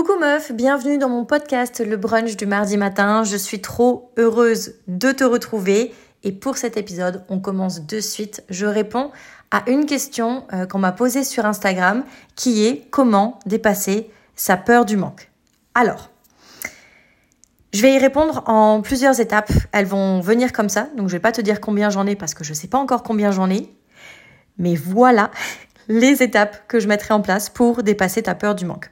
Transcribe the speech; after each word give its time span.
Coucou 0.00 0.18
meuf, 0.18 0.50
bienvenue 0.50 0.96
dans 0.96 1.10
mon 1.10 1.26
podcast 1.26 1.84
Le 1.86 1.98
brunch 1.98 2.34
du 2.34 2.46
mardi 2.46 2.78
matin. 2.78 3.22
Je 3.22 3.36
suis 3.36 3.60
trop 3.60 4.10
heureuse 4.16 4.76
de 4.88 5.12
te 5.12 5.24
retrouver 5.24 5.92
et 6.24 6.32
pour 6.32 6.56
cet 6.56 6.78
épisode, 6.78 7.22
on 7.28 7.38
commence 7.38 7.84
de 7.84 8.00
suite. 8.00 8.42
Je 8.48 8.64
réponds 8.64 9.10
à 9.50 9.62
une 9.68 9.84
question 9.84 10.44
euh, 10.54 10.64
qu'on 10.64 10.78
m'a 10.78 10.92
posée 10.92 11.22
sur 11.22 11.44
Instagram 11.44 12.02
qui 12.34 12.66
est 12.66 12.88
comment 12.88 13.40
dépasser 13.44 14.10
sa 14.36 14.56
peur 14.56 14.86
du 14.86 14.96
manque? 14.96 15.30
Alors, 15.74 16.08
je 17.74 17.82
vais 17.82 17.92
y 17.92 17.98
répondre 17.98 18.42
en 18.46 18.80
plusieurs 18.80 19.20
étapes. 19.20 19.52
Elles 19.72 19.84
vont 19.84 20.20
venir 20.20 20.54
comme 20.54 20.70
ça, 20.70 20.88
donc 20.96 21.08
je 21.08 21.12
vais 21.12 21.20
pas 21.20 21.32
te 21.32 21.42
dire 21.42 21.60
combien 21.60 21.90
j'en 21.90 22.06
ai 22.06 22.16
parce 22.16 22.32
que 22.32 22.42
je 22.42 22.54
sais 22.54 22.68
pas 22.68 22.78
encore 22.78 23.02
combien 23.02 23.32
j'en 23.32 23.50
ai. 23.50 23.70
Mais 24.56 24.76
voilà 24.76 25.30
les 25.88 26.22
étapes 26.22 26.66
que 26.68 26.80
je 26.80 26.88
mettrai 26.88 27.12
en 27.12 27.20
place 27.20 27.50
pour 27.50 27.82
dépasser 27.82 28.22
ta 28.22 28.34
peur 28.34 28.54
du 28.54 28.64
manque. 28.64 28.90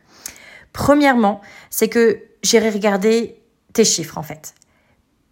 Premièrement, 0.79 1.41
c'est 1.71 1.89
que 1.89 2.23
j'irai 2.45 2.71
regarder 2.71 3.43
tes 3.73 3.85
chiffres 3.85 4.17
en 4.17 4.23
fait, 4.23 4.55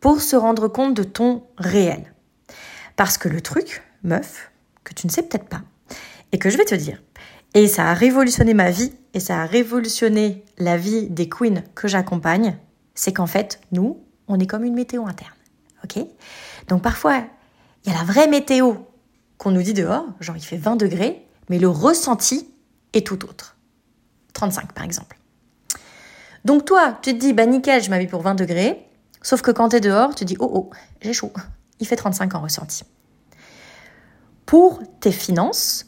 pour 0.01 0.21
se 0.21 0.35
rendre 0.35 0.67
compte 0.67 0.95
de 0.95 1.05
ton 1.05 1.45
réel. 1.57 2.13
Parce 2.97 3.17
que 3.17 3.29
le 3.29 3.41
truc, 3.41 3.81
meuf, 4.03 4.51
que 4.83 4.93
tu 4.93 5.07
ne 5.07 5.13
sais 5.13 5.23
peut-être 5.23 5.49
pas, 5.49 5.63
et 6.33 6.41
que 6.41 6.51
je 6.51 6.59
vais 6.59 6.65
te 6.65 6.75
dire, 6.75 7.01
et 7.55 7.69
ça 7.69 7.87
a 7.89 7.95
révolutionné 7.95 8.55
ma 8.55 8.73
vie, 8.73 8.93
et 9.15 9.21
ça 9.21 9.41
a 9.41 9.47
révolutionné 9.47 10.45
la 10.59 10.77
vie 10.77 11.09
des 11.11 11.29
queens 11.29 11.63
que 11.77 11.87
j'accompagne, 11.87 12.59
c'est 12.97 13.13
qu'en 13.13 13.29
fait, 13.29 13.61
nous, 13.71 14.03
on 14.27 14.41
est 14.41 14.49
comme 14.49 14.65
une 14.65 14.75
météo 14.75 15.07
interne. 15.07 15.31
Ok? 15.85 16.05
Donc 16.67 16.83
parfois, 16.83 17.23
il 17.85 17.93
y 17.93 17.95
a 17.95 17.99
la 17.99 18.05
vraie 18.05 18.27
météo 18.27 18.75
qu'on 19.39 19.53
nous 19.53 19.63
dit 19.63 19.75
dehors, 19.75 20.07
genre 20.19 20.37
il 20.37 20.45
fait 20.45 20.57
20 20.57 20.75
degrés, 20.75 21.25
mais 21.49 21.61
le 21.61 21.69
ressenti 21.69 22.51
est 22.95 23.07
tout 23.07 23.25
autre. 23.25 23.57
35 24.33 24.73
par 24.73 24.83
exemple. 24.83 25.16
Donc 26.47 26.65
toi, 26.65 26.97
tu 27.03 27.13
te 27.13 27.19
dis, 27.19 27.33
bah 27.33 27.45
nickel, 27.45 27.83
je 27.83 27.91
m'habille 27.91 28.07
pour 28.07 28.23
20 28.23 28.37
degrés. 28.37 28.89
Sauf 29.21 29.43
que 29.43 29.51
quand 29.51 29.71
tu 29.71 29.77
es 29.77 29.81
dehors, 29.81 30.15
tu 30.15 30.25
te 30.25 30.25
dis, 30.25 30.37
oh 30.39 30.49
oh, 30.55 30.71
j'ai 31.01 31.13
chaud. 31.13 31.33
Il 31.81 31.89
fait 31.89 31.97
35 31.97 32.37
en 32.37 32.41
ressenti. 32.41 32.85
Pour 34.47 34.81
tes 35.01 35.11
finances, 35.11 35.87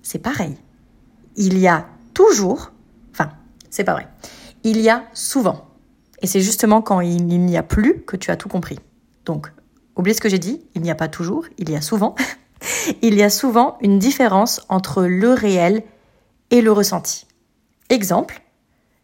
c'est 0.00 0.18
pareil. 0.18 0.56
Il 1.36 1.58
y 1.58 1.68
a 1.68 1.86
toujours, 2.14 2.72
enfin, 3.12 3.32
c'est 3.68 3.84
pas 3.84 3.92
vrai. 3.92 4.08
Il 4.64 4.80
y 4.80 4.88
a 4.88 5.04
souvent. 5.12 5.68
Et 6.22 6.26
c'est 6.26 6.40
justement 6.40 6.80
quand 6.80 7.02
il 7.02 7.26
n'y 7.26 7.58
a 7.58 7.62
plus 7.62 8.00
que 8.04 8.16
tu 8.16 8.30
as 8.30 8.38
tout 8.38 8.48
compris. 8.48 8.78
Donc, 9.26 9.52
oublie 9.96 10.14
ce 10.14 10.22
que 10.22 10.30
j'ai 10.30 10.38
dit, 10.38 10.64
il 10.74 10.80
n'y 10.80 10.90
a 10.90 10.94
pas 10.94 11.08
toujours, 11.08 11.44
il 11.58 11.68
y 11.68 11.76
a 11.76 11.82
souvent. 11.82 12.14
il 13.02 13.16
y 13.16 13.22
a 13.22 13.28
souvent 13.28 13.76
une 13.82 13.98
différence 13.98 14.62
entre 14.70 15.02
le 15.02 15.34
réel 15.34 15.82
et 16.50 16.62
le 16.62 16.72
ressenti. 16.72 17.26
Exemple, 17.90 18.40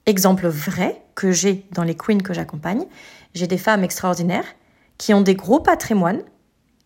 Exemple 0.06 0.46
vrai 0.46 1.02
que 1.16 1.32
j'ai 1.32 1.66
dans 1.72 1.82
les 1.82 1.96
queens 1.96 2.22
que 2.22 2.32
j'accompagne, 2.32 2.86
j'ai 3.34 3.48
des 3.48 3.58
femmes 3.58 3.82
extraordinaires 3.82 4.46
qui 4.98 5.12
ont 5.12 5.20
des 5.20 5.34
gros 5.34 5.60
patrimoines 5.60 6.22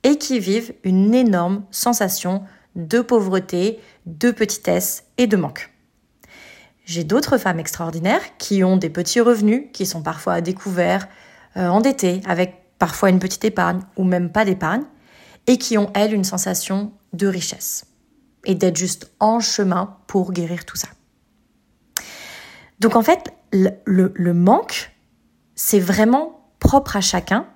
et 0.02 0.16
qui 0.16 0.40
vivent 0.40 0.72
une 0.84 1.14
énorme 1.14 1.64
sensation 1.70 2.42
de 2.76 3.00
pauvreté, 3.00 3.78
de 4.06 4.30
petitesse 4.30 5.04
et 5.18 5.26
de 5.26 5.36
manque. 5.36 5.70
J'ai 6.86 7.04
d'autres 7.04 7.38
femmes 7.38 7.60
extraordinaires 7.60 8.22
qui 8.38 8.64
ont 8.64 8.76
des 8.76 8.90
petits 8.90 9.20
revenus, 9.20 9.66
qui 9.72 9.86
sont 9.86 10.02
parfois 10.02 10.34
à 10.34 10.40
découvert, 10.40 11.06
euh, 11.56 11.68
endettées, 11.68 12.20
avec 12.26 12.54
parfois 12.78 13.10
une 13.10 13.18
petite 13.18 13.44
épargne 13.44 13.80
ou 13.96 14.04
même 14.04 14.32
pas 14.32 14.44
d'épargne, 14.44 14.84
et 15.46 15.58
qui 15.58 15.76
ont, 15.76 15.90
elles, 15.94 16.14
une 16.14 16.24
sensation 16.24 16.92
de 17.12 17.26
richesse 17.26 17.84
et 18.46 18.54
d'être 18.54 18.76
juste 18.76 19.12
en 19.20 19.40
chemin 19.40 19.98
pour 20.06 20.32
guérir 20.32 20.64
tout 20.64 20.76
ça. 20.76 20.88
Donc 22.80 22.96
en 22.96 23.02
fait, 23.02 23.34
le, 23.52 24.32
manque, 24.32 24.90
c'est 25.54 25.78
vraiment 25.78 26.40
propre 26.58 26.96
à 26.96 27.02
chacun. 27.02 27.46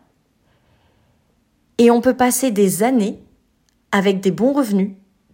Et 1.78 1.90
on 1.90 2.00
peut 2.00 2.16
passer 2.16 2.50
des 2.50 2.82
années 2.82 3.24
avec 3.90 4.20
des 4.20 4.30
bons 4.30 4.52
revenus, 4.52 4.92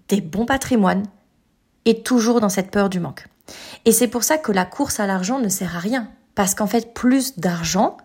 des 0.08 0.20
bons 0.20 0.46
patrimoines, 0.46 1.06
et 1.84 2.02
toujours 2.02 2.40
dans 2.40 2.48
cette 2.48 2.70
peur 2.70 2.88
du 2.88 3.00
manque. 3.00 3.26
Et 3.84 3.92
c'est 3.92 4.06
pour 4.08 4.22
ça 4.22 4.38
que 4.38 4.52
la 4.52 4.64
course 4.64 5.00
à 5.00 5.06
l'argent 5.06 5.40
ne 5.40 5.48
sert 5.48 5.76
à 5.76 5.80
rien. 5.80 6.08
Parce 6.36 6.54
qu'en 6.54 6.68
fait, 6.68 6.94
plus 6.94 7.38
d'argent 7.38 7.96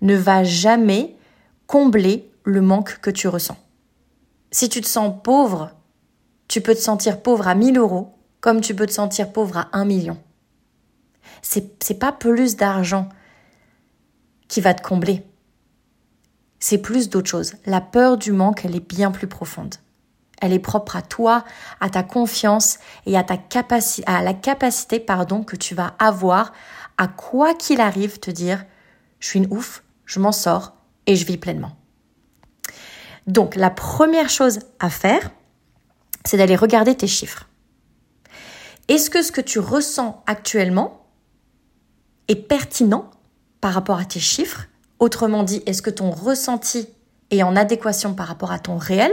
ne 0.00 0.14
va 0.14 0.44
jamais 0.44 1.16
combler 1.66 2.30
le 2.44 2.60
manque 2.60 3.00
que 3.00 3.10
tu 3.10 3.26
ressens. 3.26 3.56
Si 4.52 4.68
tu 4.68 4.80
te 4.80 4.86
sens 4.86 5.14
pauvre, 5.22 5.72
tu 6.46 6.60
peux 6.60 6.74
te 6.74 6.80
sentir 6.80 7.20
pauvre 7.20 7.48
à 7.48 7.54
1000 7.54 7.78
euros, 7.78 8.14
comme 8.40 8.60
tu 8.60 8.74
peux 8.74 8.86
te 8.86 8.92
sentir 8.92 9.32
pauvre 9.32 9.58
à 9.58 9.68
1 9.72 9.84
million 9.84 10.16
c'est 11.42 11.98
pas 11.98 12.12
plus 12.12 12.56
d'argent 12.56 13.08
qui 14.48 14.60
va 14.60 14.74
te 14.74 14.82
combler. 14.82 15.24
C'est 16.58 16.78
plus 16.78 17.08
d'autre 17.08 17.30
chose. 17.30 17.54
La 17.64 17.80
peur 17.80 18.18
du 18.18 18.32
manque, 18.32 18.64
elle 18.64 18.76
est 18.76 18.86
bien 18.86 19.10
plus 19.10 19.26
profonde. 19.26 19.76
Elle 20.42 20.52
est 20.52 20.58
propre 20.58 20.96
à 20.96 21.02
toi, 21.02 21.44
à 21.80 21.90
ta 21.90 22.02
confiance 22.02 22.78
et 23.06 23.16
à 23.16 23.22
ta 23.22 23.36
capacité, 23.36 24.10
la 24.10 24.34
capacité, 24.34 24.98
pardon, 25.00 25.42
que 25.42 25.56
tu 25.56 25.74
vas 25.74 25.94
avoir 25.98 26.52
à 26.98 27.08
quoi 27.08 27.54
qu'il 27.54 27.80
arrive 27.80 28.20
te 28.20 28.30
dire, 28.30 28.64
je 29.20 29.28
suis 29.28 29.38
une 29.38 29.52
ouf, 29.52 29.82
je 30.04 30.18
m'en 30.20 30.32
sors 30.32 30.74
et 31.06 31.16
je 31.16 31.26
vis 31.26 31.36
pleinement. 31.36 31.72
Donc, 33.26 33.54
la 33.54 33.70
première 33.70 34.30
chose 34.30 34.60
à 34.78 34.90
faire, 34.90 35.30
c'est 36.24 36.36
d'aller 36.36 36.56
regarder 36.56 36.94
tes 36.94 37.06
chiffres. 37.06 37.48
Est-ce 38.88 39.08
que 39.08 39.22
ce 39.22 39.32
que 39.32 39.40
tu 39.40 39.58
ressens 39.58 40.22
actuellement, 40.26 40.99
pertinent 42.36 43.10
par 43.60 43.74
rapport 43.74 43.98
à 43.98 44.04
tes 44.04 44.20
chiffres 44.20 44.66
Autrement 44.98 45.44
dit, 45.44 45.62
est-ce 45.64 45.80
que 45.80 45.90
ton 45.90 46.10
ressenti 46.10 46.86
est 47.30 47.42
en 47.42 47.56
adéquation 47.56 48.14
par 48.14 48.26
rapport 48.26 48.52
à 48.52 48.58
ton 48.58 48.76
réel 48.76 49.10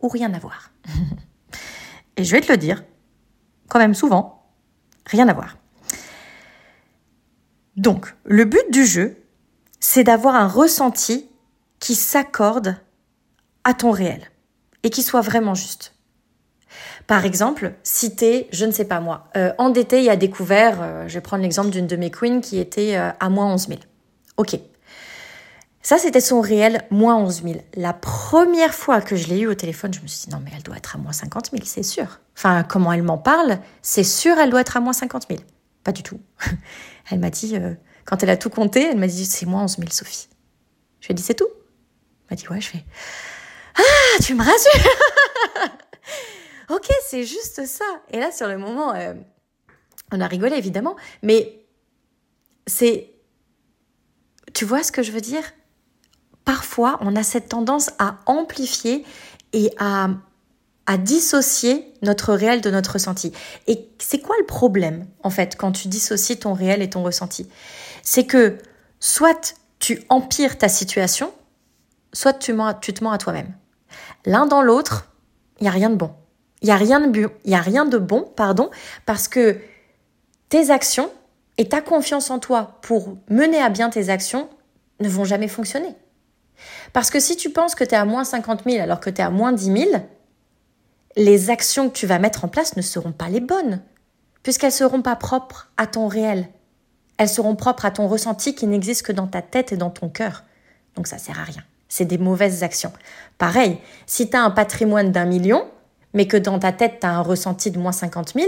ou 0.00 0.08
rien 0.08 0.32
à 0.32 0.38
voir 0.38 0.70
Et 2.16 2.24
je 2.24 2.32
vais 2.32 2.40
te 2.40 2.50
le 2.50 2.56
dire, 2.56 2.82
quand 3.68 3.78
même 3.78 3.94
souvent, 3.94 4.46
rien 5.04 5.28
à 5.28 5.34
voir. 5.34 5.58
Donc, 7.76 8.14
le 8.24 8.46
but 8.46 8.70
du 8.72 8.86
jeu, 8.86 9.22
c'est 9.80 10.04
d'avoir 10.04 10.34
un 10.34 10.48
ressenti 10.48 11.28
qui 11.78 11.94
s'accorde 11.94 12.76
à 13.64 13.74
ton 13.74 13.90
réel 13.90 14.30
et 14.82 14.88
qui 14.88 15.02
soit 15.02 15.20
vraiment 15.20 15.54
juste. 15.54 15.95
Par 17.06 17.24
exemple, 17.24 17.74
si 17.82 18.16
t'es, 18.16 18.48
je 18.52 18.64
ne 18.64 18.72
sais 18.72 18.84
pas 18.84 19.00
moi, 19.00 19.28
euh, 19.36 19.52
endetté 19.58 20.04
et 20.04 20.10
a 20.10 20.16
découvert, 20.16 20.78
euh, 20.80 21.08
je 21.08 21.14
vais 21.14 21.20
prendre 21.20 21.42
l'exemple 21.42 21.70
d'une 21.70 21.86
de 21.86 21.96
mes 21.96 22.10
queens 22.10 22.40
qui 22.40 22.58
était 22.58 22.96
euh, 22.96 23.10
à 23.20 23.28
moins 23.28 23.52
11 23.54 23.68
000. 23.68 23.80
Ok. 24.36 24.58
Ça, 25.82 25.98
c'était 25.98 26.20
son 26.20 26.40
réel, 26.40 26.82
moins 26.90 27.16
11 27.16 27.42
000. 27.44 27.54
La 27.74 27.92
première 27.92 28.74
fois 28.74 29.00
que 29.00 29.14
je 29.14 29.28
l'ai 29.28 29.40
eu 29.40 29.46
au 29.46 29.54
téléphone, 29.54 29.94
je 29.94 30.00
me 30.00 30.08
suis 30.08 30.26
dit, 30.26 30.34
non, 30.34 30.40
mais 30.44 30.50
elle 30.56 30.64
doit 30.64 30.76
être 30.76 30.96
à 30.96 30.98
moins 30.98 31.12
50 31.12 31.50
000, 31.52 31.62
c'est 31.64 31.84
sûr. 31.84 32.20
Enfin, 32.36 32.64
comment 32.64 32.92
elle 32.92 33.04
m'en 33.04 33.18
parle, 33.18 33.58
c'est 33.82 34.04
sûr, 34.04 34.36
elle 34.38 34.50
doit 34.50 34.62
être 34.62 34.76
à 34.76 34.80
moins 34.80 34.92
50 34.92 35.26
000. 35.28 35.40
Pas 35.84 35.92
du 35.92 36.02
tout. 36.02 36.20
elle 37.10 37.20
m'a 37.20 37.30
dit, 37.30 37.56
quand 38.04 38.24
elle 38.24 38.30
a 38.30 38.36
tout 38.36 38.50
compté, 38.50 38.88
elle 38.90 38.98
m'a 38.98 39.06
dit, 39.06 39.24
c'est 39.24 39.46
moins 39.46 39.62
11 39.62 39.76
000, 39.78 39.90
Sophie. 39.92 40.26
Je 40.98 41.06
lui 41.06 41.12
ai 41.12 41.14
dit, 41.14 41.22
c'est 41.22 41.34
tout. 41.34 41.48
Elle 42.28 42.34
m'a 42.34 42.36
dit, 42.36 42.48
ouais, 42.48 42.60
je 42.60 42.68
fais, 42.68 42.84
ah, 43.76 44.22
tu 44.22 44.34
me 44.34 44.42
rassures 44.42 44.90
ok, 46.70 46.90
c'est 47.08 47.24
juste 47.24 47.66
ça. 47.66 47.84
Et 48.10 48.18
là, 48.18 48.30
sur 48.32 48.48
le 48.48 48.58
moment, 48.58 48.94
euh, 48.94 49.14
on 50.12 50.20
a 50.20 50.26
rigolé 50.26 50.56
évidemment, 50.56 50.96
mais 51.22 51.66
c'est, 52.66 53.12
tu 54.54 54.64
vois 54.64 54.82
ce 54.82 54.92
que 54.92 55.02
je 55.02 55.12
veux 55.12 55.20
dire? 55.20 55.42
Parfois, 56.44 56.98
on 57.00 57.16
a 57.16 57.22
cette 57.22 57.48
tendance 57.48 57.90
à 57.98 58.18
amplifier 58.26 59.04
et 59.52 59.70
à, 59.78 60.10
à 60.86 60.96
dissocier 60.96 61.92
notre 62.02 62.34
réel 62.34 62.60
de 62.60 62.70
notre 62.70 62.94
ressenti. 62.94 63.32
Et 63.66 63.88
c'est 63.98 64.20
quoi 64.20 64.36
le 64.38 64.46
problème, 64.46 65.06
en 65.22 65.30
fait, 65.30 65.56
quand 65.56 65.72
tu 65.72 65.88
dissocies 65.88 66.38
ton 66.38 66.54
réel 66.54 66.82
et 66.82 66.90
ton 66.90 67.02
ressenti? 67.02 67.48
C'est 68.02 68.26
que 68.26 68.58
soit 69.00 69.56
tu 69.78 70.04
empires 70.08 70.58
ta 70.58 70.68
situation, 70.68 71.32
soit 72.12 72.32
tu, 72.32 72.54
tu 72.80 72.94
te 72.94 73.04
mens 73.04 73.10
à 73.10 73.18
toi-même. 73.18 73.54
L'un 74.24 74.46
dans 74.46 74.62
l'autre, 74.62 75.08
il 75.60 75.64
n'y 75.64 75.68
a 75.68 75.72
rien 75.72 75.90
de 75.90 75.96
bon. 75.96 76.14
Il 76.62 76.66
n'y 76.66 76.72
a, 76.72 76.76
rien 76.76 77.00
de, 77.00 77.30
y 77.44 77.54
a 77.54 77.60
rien 77.60 77.84
de 77.84 77.98
bon, 77.98 78.22
pardon, 78.34 78.70
parce 79.04 79.28
que 79.28 79.58
tes 80.48 80.70
actions 80.70 81.10
et 81.58 81.68
ta 81.68 81.80
confiance 81.80 82.30
en 82.30 82.38
toi 82.38 82.78
pour 82.82 83.16
mener 83.28 83.60
à 83.60 83.68
bien 83.68 83.90
tes 83.90 84.08
actions 84.08 84.48
ne 85.00 85.08
vont 85.08 85.24
jamais 85.24 85.48
fonctionner. 85.48 85.94
Parce 86.92 87.10
que 87.10 87.20
si 87.20 87.36
tu 87.36 87.50
penses 87.50 87.74
que 87.74 87.84
tu 87.84 87.90
es 87.90 87.98
à 87.98 88.04
moins 88.04 88.24
50 88.24 88.62
000 88.64 88.82
alors 88.82 89.00
que 89.00 89.10
tu 89.10 89.20
es 89.20 89.24
à 89.24 89.30
moins 89.30 89.52
10 89.52 89.64
000, 89.64 89.90
les 91.16 91.50
actions 91.50 91.88
que 91.88 91.94
tu 91.94 92.06
vas 92.06 92.18
mettre 92.18 92.44
en 92.44 92.48
place 92.48 92.76
ne 92.76 92.82
seront 92.82 93.12
pas 93.12 93.28
les 93.28 93.40
bonnes, 93.40 93.82
puisqu'elles 94.42 94.68
ne 94.68 94.74
seront 94.74 95.02
pas 95.02 95.16
propres 95.16 95.70
à 95.76 95.86
ton 95.86 96.08
réel. 96.08 96.48
Elles 97.18 97.28
seront 97.28 97.56
propres 97.56 97.86
à 97.86 97.90
ton 97.90 98.08
ressenti 98.08 98.54
qui 98.54 98.66
n'existe 98.66 99.06
que 99.06 99.12
dans 99.12 99.26
ta 99.26 99.42
tête 99.42 99.72
et 99.72 99.76
dans 99.76 99.90
ton 99.90 100.08
cœur. 100.08 100.44
Donc 100.94 101.06
ça 101.06 101.18
sert 101.18 101.38
à 101.38 101.44
rien. 101.44 101.62
C'est 101.88 102.04
des 102.04 102.18
mauvaises 102.18 102.62
actions. 102.62 102.92
Pareil, 103.38 103.78
si 104.06 104.28
tu 104.28 104.36
as 104.36 104.42
un 104.42 104.50
patrimoine 104.50 105.12
d'un 105.12 105.24
million, 105.24 105.66
mais 106.16 106.26
que 106.26 106.38
dans 106.38 106.58
ta 106.58 106.72
tête, 106.72 107.00
tu 107.00 107.06
as 107.06 107.10
un 107.10 107.20
ressenti 107.20 107.70
de 107.70 107.78
moins 107.78 107.92
50 107.92 108.32
000, 108.32 108.46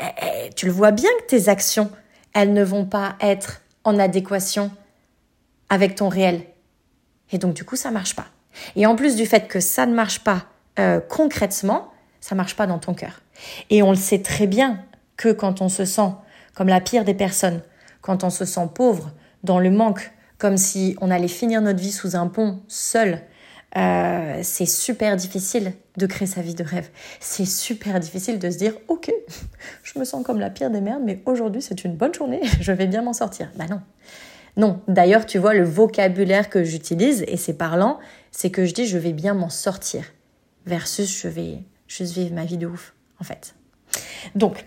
eh, 0.00 0.02
eh, 0.02 0.50
tu 0.56 0.66
le 0.66 0.72
vois 0.72 0.90
bien 0.90 1.08
que 1.20 1.26
tes 1.26 1.48
actions, 1.48 1.88
elles 2.32 2.52
ne 2.52 2.64
vont 2.64 2.84
pas 2.84 3.14
être 3.20 3.62
en 3.84 4.00
adéquation 4.00 4.72
avec 5.68 5.94
ton 5.94 6.08
réel. 6.08 6.42
Et 7.30 7.38
donc 7.38 7.54
du 7.54 7.64
coup, 7.64 7.76
ça 7.76 7.92
marche 7.92 8.16
pas. 8.16 8.26
Et 8.74 8.86
en 8.86 8.96
plus 8.96 9.14
du 9.14 9.24
fait 9.24 9.46
que 9.46 9.60
ça 9.60 9.86
ne 9.86 9.94
marche 9.94 10.18
pas 10.18 10.46
euh, 10.80 10.98
concrètement, 10.98 11.92
ça 12.20 12.34
marche 12.34 12.56
pas 12.56 12.66
dans 12.66 12.80
ton 12.80 12.92
cœur. 12.92 13.20
Et 13.70 13.84
on 13.84 13.90
le 13.90 13.96
sait 13.96 14.20
très 14.20 14.48
bien 14.48 14.80
que 15.16 15.28
quand 15.28 15.62
on 15.62 15.68
se 15.68 15.84
sent 15.84 16.10
comme 16.54 16.66
la 16.66 16.80
pire 16.80 17.04
des 17.04 17.14
personnes, 17.14 17.62
quand 18.00 18.24
on 18.24 18.30
se 18.30 18.44
sent 18.44 18.68
pauvre, 18.74 19.12
dans 19.44 19.60
le 19.60 19.70
manque, 19.70 20.10
comme 20.38 20.56
si 20.56 20.96
on 21.00 21.12
allait 21.12 21.28
finir 21.28 21.62
notre 21.62 21.78
vie 21.78 21.92
sous 21.92 22.16
un 22.16 22.26
pont 22.26 22.62
seul, 22.66 23.22
euh, 23.76 24.40
c'est 24.42 24.66
super 24.66 25.16
difficile 25.16 25.72
de 25.96 26.06
créer 26.06 26.26
sa 26.26 26.42
vie 26.42 26.54
de 26.54 26.64
rêve. 26.64 26.88
C'est 27.20 27.46
super 27.46 27.98
difficile 28.00 28.38
de 28.38 28.50
se 28.50 28.58
dire, 28.58 28.74
ok, 28.88 29.12
je 29.82 29.98
me 29.98 30.04
sens 30.04 30.24
comme 30.24 30.40
la 30.40 30.50
pire 30.50 30.70
des 30.70 30.80
merdes, 30.80 31.02
mais 31.04 31.22
aujourd'hui 31.26 31.62
c'est 31.62 31.84
une 31.84 31.96
bonne 31.96 32.14
journée, 32.14 32.40
je 32.60 32.72
vais 32.72 32.86
bien 32.86 33.02
m'en 33.02 33.12
sortir. 33.12 33.50
Bah 33.56 33.66
non. 33.68 33.80
Non, 34.56 34.80
d'ailleurs, 34.86 35.26
tu 35.26 35.38
vois, 35.38 35.52
le 35.52 35.64
vocabulaire 35.64 36.48
que 36.48 36.62
j'utilise, 36.62 37.24
et 37.26 37.36
c'est 37.36 37.54
parlant, 37.54 37.98
c'est 38.30 38.50
que 38.50 38.64
je 38.64 38.72
dis 38.72 38.86
je 38.86 38.98
vais 38.98 39.12
bien 39.12 39.34
m'en 39.34 39.48
sortir, 39.48 40.04
versus 40.64 41.20
je 41.20 41.26
vais 41.26 41.58
juste 41.88 42.14
vivre 42.14 42.32
ma 42.34 42.44
vie 42.44 42.56
de 42.56 42.68
ouf, 42.68 42.94
en 43.20 43.24
fait. 43.24 43.56
Donc, 44.36 44.64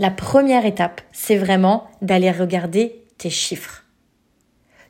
la 0.00 0.10
première 0.10 0.66
étape, 0.66 1.00
c'est 1.12 1.36
vraiment 1.36 1.88
d'aller 2.02 2.30
regarder 2.32 3.04
tes 3.18 3.30
chiffres. 3.30 3.84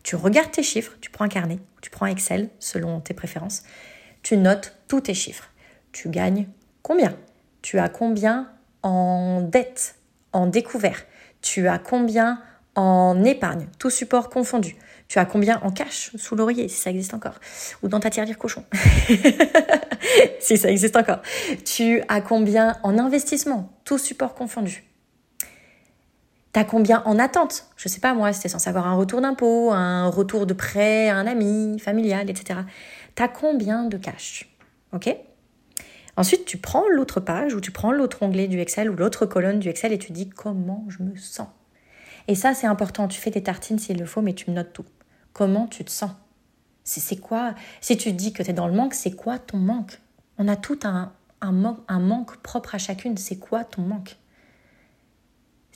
Tu 0.03 0.17
regardes 0.17 0.51
tes 0.51 0.63
chiffres, 0.63 0.93
tu 1.01 1.11
prends 1.11 1.25
un 1.25 1.29
carnet, 1.29 1.59
tu 1.81 1.91
prends 1.91 2.07
Excel 2.07 2.51
selon 2.59 3.01
tes 3.01 3.15
préférences, 3.15 3.63
tu 4.23 4.37
notes 4.37 4.77
tous 4.89 5.03
tes 5.03 5.15
chiffres. 5.15 5.51
Tu 5.93 6.09
gagnes 6.09 6.49
combien? 6.83 7.17
Tu 7.63 7.79
as 7.79 7.89
combien 7.89 8.51
en 8.83 9.41
dette, 9.43 9.97
en 10.33 10.47
découvert? 10.47 11.05
Tu 11.43 11.69
as 11.69 11.79
combien 11.79 12.43
en 12.75 13.25
épargne, 13.25 13.67
tout 13.79 13.91
support 13.91 14.31
confondu? 14.31 14.77
Tu 15.09 15.19
as 15.19 15.25
combien 15.25 15.61
en 15.63 15.71
cash 15.71 16.11
sous 16.17 16.37
l'oreiller, 16.37 16.69
si 16.69 16.77
ça 16.77 16.91
existe 16.91 17.15
encore? 17.15 17.41
Ou 17.83 17.89
dans 17.89 17.99
ta 17.99 18.11
tirelire 18.11 18.39
cochon, 18.39 18.65
si 20.41 20.59
ça 20.59 20.71
existe 20.71 20.97
encore. 20.97 21.23
Tu 21.65 22.03
as 22.09 22.21
combien 22.21 22.77
en 22.83 22.99
investissement, 22.99 23.73
tout 23.85 23.99
support 23.99 24.35
confondu? 24.35 24.88
T'as 26.53 26.65
combien 26.65 27.03
en 27.05 27.19
attente? 27.19 27.67
Je 27.77 27.89
sais 27.89 28.01
pas 28.01 28.15
moi, 28.15 28.33
c'était 28.33 28.49
censé 28.49 28.69
avoir 28.71 28.87
un 28.87 28.95
retour 28.95 29.21
d'impôt, 29.21 29.71
un 29.73 30.09
retour 30.09 30.47
de 30.47 30.55
prêt, 30.55 31.11
un 31.11 31.27
ami, 31.27 31.79
familial, 31.79 32.31
etc. 32.31 32.61
T'as 33.15 33.29
combien 33.29 33.85
de 33.85 33.97
cash? 33.99 34.49
Ok? 34.93 35.15
Ensuite, 36.17 36.47
tu 36.47 36.57
prends 36.57 36.89
l'autre 36.89 37.21
page 37.21 37.55
ou 37.55 37.61
tu 37.61 37.71
prends 37.71 37.93
l'autre 37.93 38.23
onglet 38.23 38.49
du 38.49 38.59
Excel 38.61 38.91
ou 38.91 38.97
l'autre 38.97 39.27
colonne 39.27 39.61
du 39.61 39.69
Excel 39.69 39.93
et 39.93 39.99
tu 39.99 40.11
dis 40.13 40.29
comment 40.29 40.85
je 40.89 41.03
me 41.03 41.15
sens. 41.17 41.49
Et 42.27 42.35
ça, 42.35 42.55
c'est 42.55 42.67
important. 42.67 43.07
Tu 43.09 43.21
fais 43.21 43.31
tes 43.31 43.43
tartines 43.43 43.79
s'il 43.79 43.99
le 43.99 44.07
faut, 44.07 44.23
mais 44.23 44.33
tu 44.33 44.51
notes 44.51 44.73
tout. 44.73 44.87
Comment 45.33 45.67
tu 45.67 45.85
te 45.85 45.91
sens? 45.91 46.11
C'est 46.83 47.21
quoi? 47.21 47.55
Si 47.81 47.97
tu 47.99 48.13
dis 48.13 48.33
que 48.33 48.43
tu 48.43 48.51
es 48.51 48.55
dans 48.55 48.67
le 48.67 48.73
manque, 48.73 48.95
c'est 48.95 49.13
quoi 49.13 49.39
ton 49.39 49.59
manque? 49.59 50.01
On 50.39 50.49
a 50.49 50.57
tout 50.57 50.81
un 50.83 51.13
manque 51.53 52.39
propre 52.39 52.75
à 52.75 52.79
chacune. 52.79 53.17
C'est 53.17 53.37
quoi 53.37 53.65
ton 53.65 53.83
manque? 53.83 54.17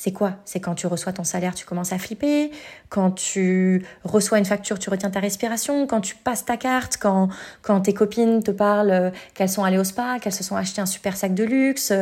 C'est 0.03 0.11
quoi? 0.11 0.33
C'est 0.45 0.59
quand 0.59 0.75
tu 0.75 0.89
reçois 0.89 1.13
ton 1.13 1.23
salaire, 1.23 1.55
tu 1.55 1.65
commences 1.65 1.93
à 1.93 1.99
flipper. 1.99 2.51
Quand 2.89 3.13
tu 3.13 3.87
reçois 4.03 4.39
une 4.39 4.45
facture, 4.45 4.81
tu 4.81 4.91
retiens 4.91 5.11
ta 5.11 5.21
respiration. 5.21 5.87
Quand 5.87 6.01
tu 6.01 6.17
passes 6.17 6.45
ta 6.45 6.57
carte, 6.57 6.97
quand, 6.97 7.31
tes 7.85 7.95
copines 7.95 8.43
te 8.43 8.51
parlent 8.51 8.91
euh, 8.91 9.11
qu'elles 9.35 9.49
sont 9.49 9.63
allées 9.63 9.79
au 9.79 9.85
spa, 9.85 10.19
qu'elles 10.19 10.33
se 10.33 10.43
sont 10.43 10.57
acheté 10.57 10.81
un 10.81 10.87
super 10.87 11.17
sac 11.17 11.35
de 11.35 11.45
luxe. 11.45 11.93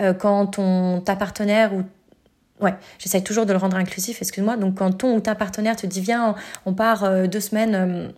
Euh, 0.00 0.14
quand 0.14 0.46
ton, 0.46 1.02
ta 1.02 1.16
partenaire 1.16 1.74
ou 1.74 1.82
Ouais, 2.62 2.74
j'essaie 2.98 3.20
toujours 3.20 3.44
de 3.44 3.52
le 3.52 3.58
rendre 3.58 3.76
inclusif, 3.76 4.22
excuse-moi. 4.22 4.56
Donc, 4.56 4.76
quand 4.76 4.92
ton 4.92 5.14
ou 5.14 5.20
ta 5.20 5.34
partenaire 5.34 5.76
te 5.76 5.86
dit, 5.86 6.00
viens, 6.00 6.34
on 6.64 6.72
part 6.72 7.04
euh, 7.04 7.26
deux 7.26 7.40
semaines 7.40 8.10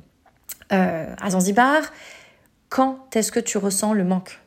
à 0.70 1.30
Zanzibar, 1.30 1.82
quand 2.68 3.16
est-ce 3.16 3.32
que 3.32 3.40
tu 3.40 3.58
ressens 3.58 3.92
le 3.92 4.04
manque? 4.04 4.41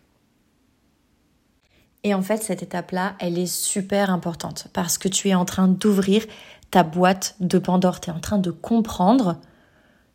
Et 2.05 2.13
en 2.13 2.21
fait, 2.21 2.43
cette 2.43 2.61
étape-là, 2.61 3.15
elle 3.19 3.39
est 3.39 3.51
super 3.51 4.11
importante 4.11 4.67
parce 4.73 4.99
que 4.99 5.07
tu 5.07 5.29
es 5.29 5.33
en 5.33 5.43
train 5.43 5.67
d'ouvrir 5.67 6.23
ta 6.69 6.83
boîte 6.83 7.35
de 7.39 7.57
Pandore. 7.57 7.99
Tu 7.99 8.11
es 8.11 8.13
en 8.13 8.19
train 8.19 8.37
de 8.37 8.51
comprendre 8.51 9.41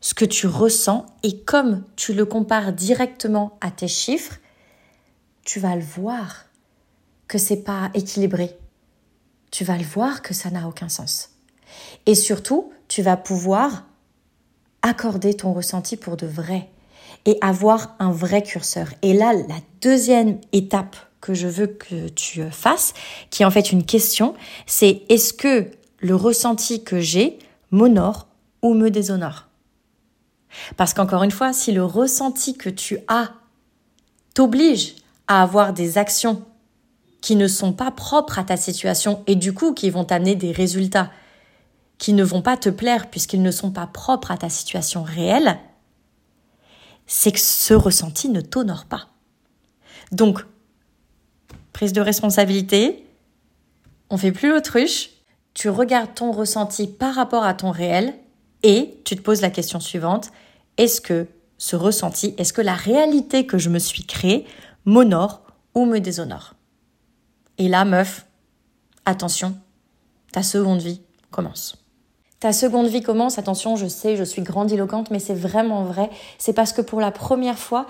ce 0.00 0.14
que 0.14 0.25
tu 0.25 0.46
ressens 0.46 1.04
et 1.25 1.40
comme 1.40 1.82
tu 1.96 2.12
le 2.14 2.25
compares 2.25 2.72
directement 2.72 3.58
à 3.60 3.72
tes 3.72 3.88
chiffres, 3.88 4.37
tu 5.44 5.58
vas 5.58 5.75
le 5.75 5.82
voir 5.82 6.44
que 7.26 7.38
c'est 7.38 7.64
pas 7.64 7.90
équilibré. 7.94 8.56
Tu 9.50 9.64
vas 9.64 9.76
le 9.76 9.82
voir 9.82 10.22
que 10.22 10.32
ça 10.32 10.48
n'a 10.50 10.69
aucun 10.69 10.88
sens. 10.88 11.31
Et 12.06 12.14
surtout, 12.14 12.72
tu 12.86 13.02
vas 13.02 13.16
pouvoir 13.16 13.82
accorder 14.82 15.34
ton 15.34 15.52
ressenti 15.52 15.96
pour 15.96 16.16
de 16.16 16.28
vrai 16.28 16.70
et 17.25 17.36
avoir 17.40 17.96
un 17.98 18.12
vrai 18.12 18.44
curseur. 18.44 18.86
Et 19.02 19.12
là, 19.12 19.32
la 19.32 19.58
deuxième 19.81 20.38
étape 20.52 20.94
que 21.20 21.34
je 21.34 21.49
veux 21.49 21.67
que 21.67 22.08
tu 22.08 22.43
fasses, 22.50 22.94
qui 23.31 23.43
est 23.43 23.46
en 23.46 23.50
fait 23.50 23.72
une 23.72 23.84
question, 23.84 24.34
c'est 24.67 25.02
est-ce 25.08 25.32
que 25.32 25.70
le 25.99 26.17
ressenti 26.17 26.82
que 26.82 27.00
j'ai 27.00 27.38
m'honore 27.70 28.26
ou 28.62 28.75
me 28.75 28.90
déshonore? 28.90 29.46
Parce 30.76 30.94
qu'encore 30.94 31.22
une 31.22 31.31
fois, 31.31 31.52
si 31.52 31.72
le 31.72 31.84
ressenti 31.84 32.56
que 32.56 32.70
tu 32.70 32.99
as 33.08 33.32
t'oblige 34.34 34.94
à 35.28 35.43
avoir 35.43 35.72
des 35.72 35.99
actions 35.99 36.44
qui 37.20 37.37
ne 37.37 37.49
sont 37.49 37.72
pas 37.72 37.90
propres 37.90 38.38
à 38.38 38.44
ta 38.44 38.56
situation 38.56 39.22
et 39.26 39.37
du 39.37 39.52
coup 39.52 39.75
qui 39.75 39.90
vont 39.90 40.05
t'amener 40.05 40.34
des 40.34 40.52
résultats 40.52 41.11
qui 41.99 42.14
ne 42.14 42.25
vont 42.25 42.40
pas 42.40 42.56
te 42.56 42.70
plaire 42.70 43.11
puisqu'ils 43.11 43.43
ne 43.43 43.50
sont 43.50 43.70
pas 43.70 43.87
propres 43.87 44.31
à 44.31 44.38
ta 44.38 44.49
situation 44.49 45.02
réelle, 45.02 45.58
c'est 47.06 47.32
que 47.32 47.40
ce 47.40 47.75
ressenti 47.75 48.31
ne 48.31 48.40
t'honore 48.40 48.87
pas. 48.87 49.08
Donc, 50.11 50.40
prise 51.81 51.94
de 51.94 52.03
responsabilité, 52.03 53.06
on 54.11 54.19
fait 54.19 54.32
plus 54.32 54.50
l'autruche, 54.50 55.12
tu 55.55 55.71
regardes 55.71 56.15
ton 56.15 56.31
ressenti 56.31 56.87
par 56.87 57.15
rapport 57.15 57.43
à 57.43 57.55
ton 57.55 57.71
réel 57.71 58.12
et 58.62 59.00
tu 59.06 59.17
te 59.17 59.23
poses 59.23 59.41
la 59.41 59.49
question 59.49 59.81
suivante, 59.81 60.31
est-ce 60.77 61.00
que 61.00 61.27
ce 61.56 61.77
ressenti, 61.77 62.35
est-ce 62.37 62.53
que 62.53 62.61
la 62.61 62.75
réalité 62.75 63.47
que 63.47 63.56
je 63.56 63.71
me 63.71 63.79
suis 63.79 64.05
créée 64.05 64.44
m'honore 64.85 65.41
ou 65.75 65.87
me 65.87 66.00
déshonore? 66.00 66.53
Et 67.56 67.67
là, 67.67 67.87
meuf, 67.87 68.27
attention, 69.06 69.56
ta 70.32 70.43
seconde 70.43 70.82
vie 70.82 71.00
commence. 71.31 71.77
Ta 72.41 72.53
seconde 72.53 72.89
vie 72.89 73.01
commence, 73.01 73.39
attention, 73.39 73.77
je 73.77 73.87
sais, 73.87 74.19
je 74.19 74.25
suis 74.25 74.43
grandiloquente, 74.43 75.10
mais 75.10 75.19
c'est 75.19 75.32
vraiment 75.32 75.84
vrai. 75.84 76.10
C'est 76.37 76.53
parce 76.53 76.75
que 76.75 76.82
pour 76.82 77.01
la 77.01 77.10
première 77.10 77.58
fois, 77.58 77.87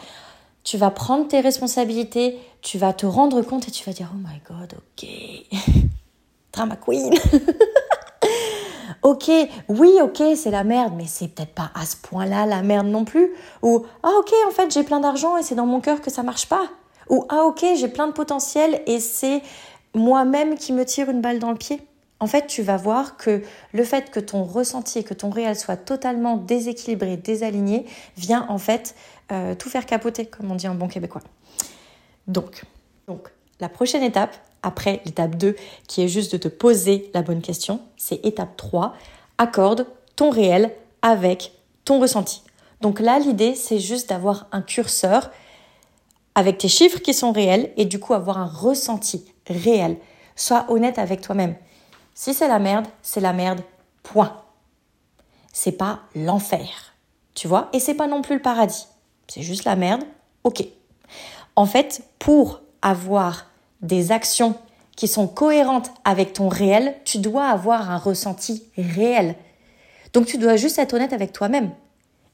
tu 0.71 0.77
vas 0.77 0.93
prendre 0.93 1.27
tes 1.27 1.41
responsabilités, 1.41 2.39
tu 2.63 2.79
vas 2.79 2.93
te 2.93 3.05
rendre 3.05 3.43
compte 3.43 3.67
et 3.67 3.73
tu 3.73 3.85
vas 3.85 3.93
dire 3.93 4.09
Oh 4.15 4.19
my 4.19 4.41
god, 4.49 4.75
ok. 4.77 5.09
Drama 6.53 6.77
queen. 6.77 7.13
ok, 9.03 9.33
oui, 9.69 9.91
ok, 10.01 10.23
c'est 10.37 10.53
la 10.53 10.63
merde, 10.63 10.93
mais 10.97 11.07
c'est 11.09 11.27
peut-être 11.27 11.55
pas 11.57 11.73
à 11.75 11.85
ce 11.85 11.97
point-là 11.97 12.47
la 12.47 12.63
merde 12.63 12.87
non 12.87 13.05
plus. 13.05 13.33
Ou 13.63 13.85
Ah, 14.05 14.13
ok, 14.21 14.33
en 14.47 14.53
fait, 14.53 14.73
j'ai 14.73 14.85
plein 14.85 15.01
d'argent 15.01 15.37
et 15.37 15.43
c'est 15.43 15.57
dans 15.57 15.67
mon 15.67 15.81
cœur 15.81 16.01
que 16.01 16.09
ça 16.09 16.23
marche 16.23 16.47
pas. 16.47 16.63
Ou 17.09 17.25
Ah, 17.31 17.47
ok, 17.47 17.67
j'ai 17.75 17.89
plein 17.89 18.07
de 18.07 18.13
potentiel 18.13 18.81
et 18.87 19.01
c'est 19.01 19.43
moi-même 19.93 20.55
qui 20.57 20.73
me 20.73 20.85
tire 20.85 21.11
une 21.11 21.21
balle 21.21 21.41
dans 21.41 21.51
le 21.51 21.59
pied. 21.59 21.81
En 22.21 22.27
fait, 22.27 22.47
tu 22.47 22.63
vas 22.63 22.77
voir 22.77 23.17
que 23.17 23.43
le 23.73 23.85
fait 23.85 24.11
que 24.11 24.21
ton 24.21 24.45
ressenti 24.45 24.99
et 24.99 25.05
que 25.05 25.15
ton 25.15 25.31
réel 25.31 25.57
soit 25.57 25.79
totalement 25.79 26.37
déséquilibré, 26.37 27.17
désaligné, 27.17 27.87
vient 28.19 28.47
en 28.51 28.59
fait 28.59 28.95
euh, 29.33 29.55
tout 29.55 29.71
faire 29.71 29.87
capoter, 29.87 30.27
comme 30.27 30.51
on 30.53 30.55
dit 30.55 30.69
en 30.69 30.75
bon 30.75 30.87
québécois. 30.87 31.23
Donc, 32.27 32.65
donc, 33.09 33.31
la 33.59 33.69
prochaine 33.69 34.03
étape, 34.03 34.37
après 34.63 35.01
l'étape 35.07 35.35
2, 35.37 35.57
qui 35.89 36.03
est 36.03 36.09
juste 36.09 36.33
de 36.33 36.37
te 36.37 36.49
poser 36.49 37.11
la 37.15 37.23
bonne 37.23 37.41
question, 37.41 37.81
c'est 37.97 38.25
étape 38.25 38.57
3, 38.57 38.95
accorde 39.39 39.87
ton 40.15 40.29
réel 40.29 40.71
avec 41.01 41.53
ton 41.85 42.01
ressenti. 42.01 42.43
Donc 42.83 43.01
là, 43.01 43.19
l'idée, 43.19 43.55
c'est 43.55 43.79
juste 43.79 44.11
d'avoir 44.11 44.47
un 44.53 44.63
curseur 44.63 45.31
avec 46.35 46.59
tes 46.59 46.69
chiffres 46.69 47.01
qui 47.01 47.15
sont 47.15 47.33
réels 47.33 47.73
et 47.77 47.85
du 47.85 47.99
coup 47.99 48.15
avoir 48.15 48.39
un 48.39 48.47
ressenti 48.47 49.25
réel. 49.47 49.97
Sois 50.37 50.67
honnête 50.69 50.99
avec 50.99 51.21
toi-même. 51.21 51.55
Si 52.21 52.35
c'est 52.35 52.49
la 52.49 52.59
merde, 52.59 52.87
c'est 53.01 53.23
la 53.23 53.33
merde, 53.33 53.63
point. 54.03 54.43
C'est 55.55 55.73
pas 55.73 56.01
l'enfer, 56.15 56.93
tu 57.35 57.49
vois, 57.49 57.71
et 57.73 57.81
c'est 57.81 57.95
pas 57.95 58.09
non 58.09 58.21
plus 58.21 58.35
le 58.35 58.43
paradis 58.43 58.89
c'est 59.27 59.41
juste 59.41 59.65
la 59.65 59.75
merde, 59.75 60.03
ok. 60.45 60.65
En 61.57 61.65
fait, 61.65 62.03
pour 62.19 62.61
avoir 62.83 63.47
des 63.81 64.13
actions 64.13 64.55
qui 64.97 65.09
sont 65.09 65.29
cohérentes 65.29 65.93
avec 66.05 66.35
ton 66.35 66.49
réel, 66.49 66.95
tu 67.07 67.19
dois 67.19 67.47
avoir 67.47 67.91
un 67.91 67.97
ressenti 67.97 68.65
réel. 68.77 69.35
Donc 70.13 70.27
tu 70.27 70.37
dois 70.37 70.57
juste 70.57 70.79
être 70.79 70.93
honnête 70.93 71.15
avec 71.15 71.33
toi-même. 71.33 71.71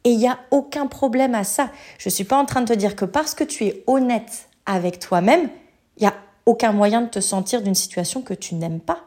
Et 0.02 0.10
il 0.10 0.18
n'y 0.18 0.26
a 0.26 0.40
aucun 0.50 0.88
problème 0.88 1.36
à 1.36 1.44
ça. 1.44 1.70
Je 1.98 2.08
ne 2.08 2.12
suis 2.12 2.24
pas 2.24 2.38
en 2.38 2.44
train 2.44 2.62
de 2.62 2.66
te 2.66 2.72
dire 2.72 2.96
que 2.96 3.04
parce 3.04 3.34
que 3.34 3.44
tu 3.44 3.66
es 3.66 3.84
honnête 3.86 4.48
avec 4.64 4.98
toi-même, 4.98 5.48
il 5.96 6.00
n'y 6.00 6.08
a 6.08 6.14
aucun 6.44 6.72
moyen 6.72 7.02
de 7.02 7.08
te 7.08 7.20
sentir 7.20 7.62
d'une 7.62 7.76
situation 7.76 8.20
que 8.22 8.34
tu 8.34 8.56
n'aimes 8.56 8.80
pas. 8.80 9.05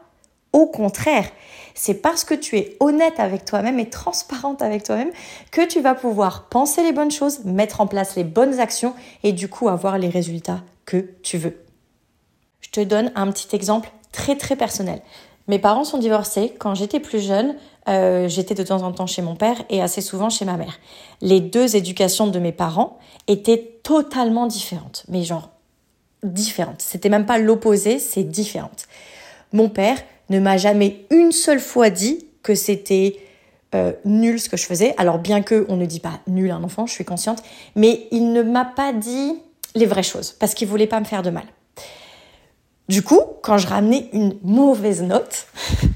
Au 0.52 0.66
contraire, 0.66 1.26
c'est 1.74 1.94
parce 1.94 2.24
que 2.24 2.34
tu 2.34 2.56
es 2.58 2.76
honnête 2.80 3.18
avec 3.20 3.44
toi-même 3.44 3.78
et 3.78 3.88
transparente 3.88 4.62
avec 4.62 4.82
toi-même 4.82 5.10
que 5.50 5.66
tu 5.66 5.80
vas 5.80 5.94
pouvoir 5.94 6.48
penser 6.48 6.82
les 6.82 6.92
bonnes 6.92 7.10
choses, 7.10 7.44
mettre 7.44 7.80
en 7.80 7.86
place 7.86 8.16
les 8.16 8.24
bonnes 8.24 8.58
actions 8.58 8.94
et 9.22 9.32
du 9.32 9.48
coup 9.48 9.68
avoir 9.68 9.98
les 9.98 10.08
résultats 10.08 10.62
que 10.84 11.10
tu 11.22 11.38
veux. 11.38 11.56
Je 12.60 12.70
te 12.70 12.80
donne 12.80 13.12
un 13.14 13.30
petit 13.30 13.54
exemple 13.54 13.90
très 14.12 14.36
très 14.36 14.56
personnel. 14.56 15.00
Mes 15.48 15.58
parents 15.58 15.84
sont 15.84 15.98
divorcés. 15.98 16.54
Quand 16.58 16.74
j'étais 16.74 17.00
plus 17.00 17.20
jeune, 17.20 17.56
euh, 17.88 18.28
j'étais 18.28 18.54
de 18.54 18.62
temps 18.62 18.82
en 18.82 18.92
temps 18.92 19.06
chez 19.06 19.22
mon 19.22 19.34
père 19.34 19.56
et 19.68 19.82
assez 19.82 20.00
souvent 20.00 20.30
chez 20.30 20.44
ma 20.44 20.56
mère. 20.56 20.78
Les 21.20 21.40
deux 21.40 21.76
éducations 21.76 22.26
de 22.26 22.38
mes 22.38 22.52
parents 22.52 22.98
étaient 23.26 23.78
totalement 23.82 24.46
différentes. 24.46 25.04
Mais 25.08 25.24
genre, 25.24 25.50
différentes. 26.22 26.82
C'était 26.82 27.08
même 27.08 27.26
pas 27.26 27.38
l'opposé, 27.38 27.98
c'est 27.98 28.24
différente. 28.24 28.86
Mon 29.52 29.68
père 29.68 29.98
ne 30.30 30.40
m'a 30.40 30.56
jamais 30.56 31.06
une 31.10 31.32
seule 31.32 31.60
fois 31.60 31.90
dit 31.90 32.26
que 32.42 32.54
c'était 32.54 33.20
euh, 33.74 33.92
nul 34.04 34.40
ce 34.40 34.48
que 34.48 34.56
je 34.56 34.64
faisais. 34.64 34.94
Alors 34.96 35.18
bien 35.18 35.42
que 35.42 35.66
on 35.68 35.76
ne 35.76 35.86
dit 35.86 36.00
pas 36.00 36.20
nul 36.26 36.50
à 36.50 36.56
un 36.56 36.64
enfant, 36.64 36.86
je 36.86 36.92
suis 36.92 37.04
consciente, 37.04 37.42
mais 37.76 38.08
il 38.10 38.32
ne 38.32 38.42
m'a 38.42 38.64
pas 38.64 38.92
dit 38.92 39.34
les 39.74 39.86
vraies 39.86 40.02
choses 40.02 40.32
parce 40.32 40.54
qu'il 40.54 40.66
voulait 40.66 40.86
pas 40.86 40.98
me 41.00 41.04
faire 41.04 41.22
de 41.22 41.30
mal. 41.30 41.44
Du 42.88 43.02
coup, 43.02 43.20
quand 43.42 43.58
je 43.58 43.68
ramenais 43.68 44.08
une 44.12 44.36
mauvaise 44.42 45.02
note, 45.02 45.46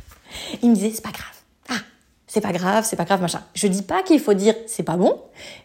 il 0.63 0.71
me 0.71 0.75
disait 0.75 0.93
c'est 0.95 1.03
pas 1.03 1.11
grave. 1.11 1.27
Ah, 1.69 1.83
c'est 2.29 2.41
pas 2.41 2.53
grave, 2.53 2.87
c'est 2.89 2.95
pas 2.95 3.05
grave, 3.05 3.21
machin. 3.21 3.43
Je 3.55 3.67
dis 3.67 3.83
pas 3.83 4.03
qu'il 4.05 4.21
faut 4.21 4.35
dire 4.35 4.55
c'est 4.67 4.85
pas 4.85 4.97
bon. 4.97 5.21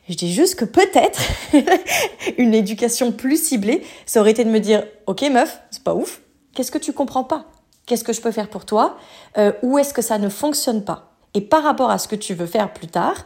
Je 0.07 0.15
dis 0.15 0.33
juste 0.33 0.55
que 0.55 0.65
peut-être 0.65 1.21
une 2.39 2.55
éducation 2.55 3.11
plus 3.11 3.37
ciblée, 3.37 3.83
ça 4.07 4.21
aurait 4.21 4.31
été 4.31 4.43
de 4.43 4.49
me 4.49 4.59
dire 4.59 4.83
ok 5.05 5.21
meuf, 5.31 5.59
c'est 5.69 5.83
pas 5.83 5.93
ouf. 5.93 6.21
Qu'est-ce 6.55 6.71
que 6.71 6.79
tu 6.79 6.93
comprends 6.93 7.23
pas? 7.23 7.45
Qu'est-ce 7.89 8.03
que 8.03 8.13
je 8.13 8.21
peux 8.21 8.31
faire 8.31 8.51
pour 8.51 8.65
toi 8.65 8.97
euh, 9.39 9.51
Où 9.63 9.79
est-ce 9.79 9.95
que 9.95 10.03
ça 10.03 10.19
ne 10.19 10.29
fonctionne 10.29 10.83
pas 10.85 11.15
Et 11.33 11.41
par 11.41 11.63
rapport 11.63 11.89
à 11.89 11.97
ce 11.97 12.07
que 12.07 12.15
tu 12.15 12.35
veux 12.35 12.45
faire 12.45 12.71
plus 12.71 12.85
tard, 12.85 13.25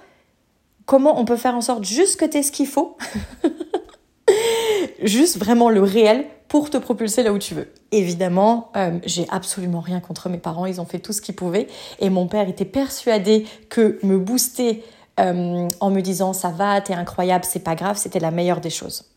comment 0.85 1.19
on 1.19 1.25
peut 1.25 1.35
faire 1.35 1.53
en 1.53 1.59
sorte 1.59 1.83
juste 1.83 2.17
que 2.17 2.23
tu 2.23 2.37
aies 2.37 2.43
ce 2.43 2.53
qu'il 2.53 2.67
faut 2.67 2.97
Juste 5.03 5.37
vraiment 5.37 5.69
le 5.69 5.81
réel 5.81 6.25
pour 6.47 6.69
te 6.69 6.77
propulser 6.77 7.23
là 7.23 7.33
où 7.33 7.39
tu 7.39 7.55
veux. 7.55 7.73
Évidemment, 7.91 8.71
euh, 8.77 8.99
j'ai 9.05 9.27
absolument 9.29 9.81
rien 9.81 9.99
contre 9.99 10.29
mes 10.29 10.37
parents, 10.37 10.65
ils 10.65 10.79
ont 10.79 10.85
fait 10.85 10.99
tout 10.99 11.11
ce 11.11 11.21
qu'ils 11.21 11.35
pouvaient 11.35 11.67
et 11.99 12.09
mon 12.09 12.27
père 12.27 12.47
était 12.47 12.63
persuadé 12.63 13.45
que 13.69 13.99
me 14.01 14.17
booster 14.17 14.81
euh, 15.19 15.67
en 15.81 15.89
me 15.89 15.99
disant 15.99 16.31
ça 16.31 16.51
va, 16.51 16.79
t'es 16.79 16.93
incroyable, 16.93 17.43
c'est 17.43 17.65
pas 17.65 17.75
grave, 17.75 17.97
c'était 17.97 18.21
la 18.21 18.31
meilleure 18.31 18.61
des 18.61 18.69
choses. 18.69 19.12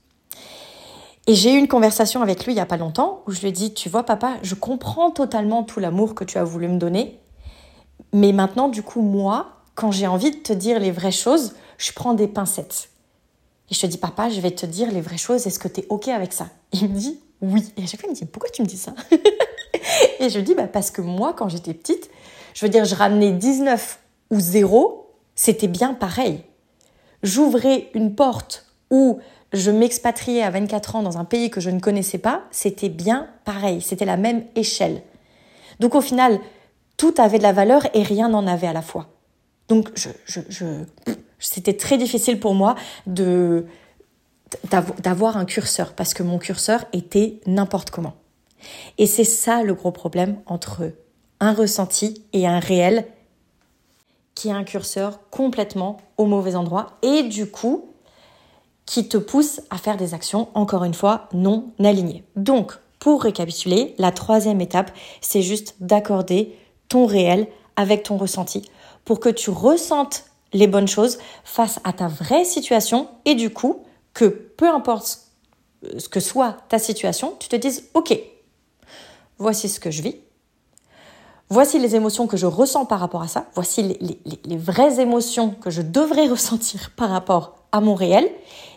Et 1.27 1.35
j'ai 1.35 1.55
eu 1.55 1.59
une 1.59 1.69
conversation 1.69 2.23
avec 2.23 2.45
lui 2.45 2.53
il 2.53 2.57
y 2.57 2.61
a 2.61 2.67
pas 2.67 2.77
longtemps 2.77 3.23
où 3.27 3.33
je 3.33 3.41
lui 3.41 3.49
ai 3.49 3.53
dit 3.53 3.75
tu 3.75 3.89
vois 3.89 4.05
papa, 4.05 4.35
je 4.43 4.55
comprends 4.55 5.11
totalement 5.11 5.65
tout 5.65 5.81
l'amour 5.81 6.15
que 6.15 6.25
tu 6.25 6.39
as 6.39 6.45
voulu 6.45 6.69
me 6.69 6.79
donner, 6.79 7.19
mais 8.13 8.33
maintenant 8.33 8.69
du 8.69 8.83
coup 8.83 9.03
moi, 9.03 9.57
quand 9.75 9.93
j'ai 9.93 10.07
envie 10.07 10.31
de 10.31 10.37
te 10.37 10.53
dire 10.53 10.81
les 10.81 10.91
vraies 10.91 11.13
choses, 11.13 11.55
je 11.79 11.93
prends 11.93 12.15
des 12.15 12.29
pincettes. 12.29 12.91
Et 13.71 13.75
je 13.75 13.81
te 13.81 13.87
dis, 13.87 13.99
papa, 13.99 14.31
je 14.31 14.41
vais 14.41 14.53
te 14.53 14.67
dire 14.67 14.91
les 14.91 15.01
vraies 15.01 15.19
choses, 15.19 15.47
est-ce 15.47 15.59
que 15.59 15.69
tu 15.69 15.81
es 15.81 15.87
OK 15.89 16.09
avec 16.09 16.33
ça? 16.33 16.49
Il 16.73 16.89
me 16.89 16.99
dit, 16.99 17.21
oui. 17.43 17.73
Et 17.77 17.83
à 17.83 17.87
chaque 17.87 18.01
fois, 18.01 18.09
il 18.09 18.13
me 18.13 18.17
dit, 18.17 18.25
pourquoi 18.25 18.51
tu 18.51 18.63
me 18.63 18.67
dis 18.67 18.77
ça? 18.77 18.95
Et 20.21 20.31
je 20.31 20.39
lui 20.39 20.45
dis, 20.45 20.55
bah, 20.55 20.69
parce 20.69 20.91
que 20.91 21.01
moi, 21.01 21.35
quand 21.35 21.49
j'étais 21.49 21.75
petite, 21.75 22.11
je 22.55 22.65
veux 22.65 22.71
dire, 22.71 22.85
je 22.85 22.95
ramenais 22.95 23.33
19 23.33 23.99
ou 24.31 24.41
0, 24.41 25.15
c'était 25.35 25.69
bien 25.69 25.95
pareil. 25.95 26.43
J'ouvrais 27.23 27.91
une 27.95 28.15
porte 28.15 28.67
ou 28.91 29.19
je 29.57 29.71
m'expatriais 29.71 30.43
à 30.43 30.51
24 30.51 30.97
ans 30.97 31.03
dans 31.03 31.19
un 31.19 31.25
pays 31.25 31.51
que 31.51 31.61
je 31.61 31.71
ne 31.71 31.81
connaissais 31.81 32.19
pas, 32.19 32.43
c'était 32.51 32.89
bien 32.89 33.29
pareil, 33.45 33.81
c'était 33.81 34.05
la 34.05 34.17
même 34.17 34.45
échelle. 34.55 35.03
Donc 35.81 35.95
au 35.95 36.01
final, 36.01 36.41
tout 36.97 37.15
avait 37.19 37.39
de 37.39 37.43
la 37.43 37.53
valeur 37.53 37.87
et 37.95 38.03
rien 38.03 38.29
n'en 38.29 38.47
avait 38.47 38.67
à 38.67 38.73
la 38.73 38.83
fois. 38.83 39.09
Donc 39.69 39.91
je, 39.95 40.85
c'était 41.39 41.77
très 41.77 41.99
difficile 41.99 42.39
pour 42.39 42.55
moi 42.55 42.77
d'avoir 45.03 45.37
un 45.37 45.45
curseur 45.45 45.93
parce 45.93 46.15
que 46.15 46.23
mon 46.23 46.39
curseur 46.39 46.85
était 46.93 47.41
n'importe 47.47 47.91
comment. 47.91 48.15
Et 48.99 49.07
c'est 49.07 49.25
ça 49.25 49.63
le 49.63 49.75
gros 49.75 49.93
problème 49.93 50.41
entre 50.47 50.93
un 51.41 51.53
ressenti 51.53 52.25
et 52.33 52.47
un 52.47 52.61
réel 52.61 53.07
qui 54.35 54.51
a 54.51 54.55
un 54.55 54.65
curseur 54.65 55.21
complètement 55.31 55.99
au 56.17 56.27
mauvais 56.27 56.55
endroit 56.55 56.99
et 57.03 57.23
du 57.25 57.51
coup 57.51 57.91
qui 58.87 59.09
te 59.09 59.17
pousse 59.17 59.61
à 59.71 59.79
faire 59.79 59.97
des 59.97 60.15
actions, 60.15 60.49
encore 60.55 60.85
une 60.85 60.95
fois, 60.95 61.29
non 61.33 61.73
alignées. 61.79 62.25
Donc, 62.37 62.73
pour 62.99 63.23
récapituler, 63.23 63.95
la 63.99 64.13
troisième 64.13 64.61
étape, 64.61 64.91
c'est 65.21 65.43
juste 65.43 65.75
d'accorder 65.81 66.57
ton 66.89 67.05
réel 67.05 67.49
avec 67.75 68.05
ton 68.05 68.17
ressenti 68.17 68.63
pour 69.05 69.21
que 69.21 69.29
tu 69.29 69.51
ressentes 69.51 70.25
les 70.53 70.67
bonnes 70.67 70.89
choses 70.89 71.19
face 71.45 71.81
à 71.85 71.93
ta 71.93 72.09
vraie 72.09 72.45
situation 72.45 73.09
et 73.25 73.35
du 73.35 73.51
coup, 73.51 73.83
que 74.15 74.25
peu 74.25 74.69
importe 74.69 75.21
ce 75.99 76.09
que 76.09 76.21
soit 76.21 76.57
ta 76.69 76.79
situation, 76.79 77.35
tu 77.39 77.49
te 77.49 77.57
dises, 77.57 77.89
OK, 77.95 78.19
voici 79.39 79.69
ce 79.69 79.79
que 79.79 79.91
je 79.91 80.03
vis, 80.03 80.17
voici 81.51 81.79
les 81.79 81.95
émotions 81.97 82.27
que 82.27 82.37
je 82.37 82.47
ressens 82.47 82.87
par 82.87 83.01
rapport 83.01 83.23
à 83.23 83.29
ça, 83.29 83.47
voici 83.55 83.99
les 84.45 84.57
vraies 84.57 85.01
émotions 85.01 85.51
que 85.51 85.71
je 85.71 85.83
devrais 85.83 86.27
ressentir 86.29 86.91
par 86.97 87.11
rapport 87.11 87.57
à 87.73 87.81
mon 87.81 87.95
réel, 87.95 88.29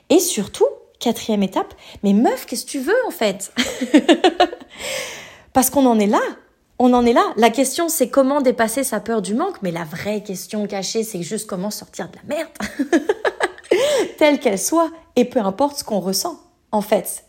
et 0.10 0.20
surtout, 0.20 0.68
quatrième 1.00 1.44
étape, 1.44 1.74
mais 2.04 2.14
meuf, 2.14 2.46
qu'est-ce 2.46 2.66
que 2.66 2.72
tu 2.72 2.80
veux 2.80 3.08
en 3.08 3.12
fait 3.12 3.52
Parce 5.54 5.70
qu'on 5.70 5.86
en 5.86 6.00
est 6.00 6.08
là, 6.08 6.22
on 6.78 6.94
en 6.94 7.06
est 7.06 7.14
là. 7.14 7.34
La 7.36 7.50
question, 7.50 7.90
c'est 7.90 8.10
comment 8.10 8.42
dépasser 8.42 8.84
sa 8.84 9.00
peur 9.00 9.22
du 9.22 9.34
manque, 9.34 9.62
mais 9.62 9.72
la 9.72 9.84
vraie 9.84 10.22
question 10.24 10.66
cachée, 10.68 11.04
c'est 11.04 11.24
juste 11.24 11.48
comment 11.48 11.72
sortir 11.72 12.10
de 12.10 12.16
la 12.16 12.36
merde, 12.36 13.02
telle 14.18 14.40
qu'elle 14.40 14.60
soit, 14.60 14.90
et 15.16 15.26
peu 15.26 15.40
importe 15.40 15.80
ce 15.80 15.84
qu'on 15.84 16.00
ressent, 16.00 16.40
en 16.72 16.82
fait. 16.82 17.26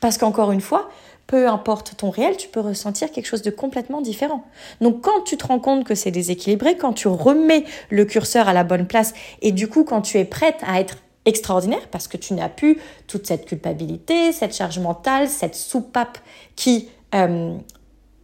Parce 0.00 0.18
qu'encore 0.18 0.52
une 0.52 0.60
fois, 0.60 0.88
peu 1.26 1.48
importe 1.48 1.96
ton 1.96 2.10
réel, 2.10 2.36
tu 2.36 2.48
peux 2.48 2.60
ressentir 2.60 3.10
quelque 3.10 3.26
chose 3.26 3.42
de 3.42 3.50
complètement 3.50 4.00
différent. 4.00 4.44
Donc 4.80 5.00
quand 5.00 5.22
tu 5.24 5.36
te 5.36 5.46
rends 5.46 5.58
compte 5.58 5.84
que 5.84 5.94
c'est 5.94 6.10
déséquilibré, 6.10 6.76
quand 6.76 6.92
tu 6.92 7.08
remets 7.08 7.64
le 7.90 8.04
curseur 8.04 8.48
à 8.48 8.52
la 8.52 8.64
bonne 8.64 8.86
place, 8.86 9.14
et 9.40 9.52
du 9.52 9.68
coup 9.68 9.84
quand 9.84 10.02
tu 10.02 10.18
es 10.18 10.24
prête 10.24 10.58
à 10.66 10.80
être 10.80 10.98
extraordinaire, 11.24 11.88
parce 11.90 12.08
que 12.08 12.16
tu 12.16 12.34
n'as 12.34 12.48
plus 12.48 12.78
toute 13.06 13.26
cette 13.26 13.46
culpabilité, 13.46 14.32
cette 14.32 14.54
charge 14.54 14.78
mentale, 14.78 15.28
cette 15.28 15.54
soupape 15.54 16.18
qui 16.56 16.88
euh, 17.14 17.56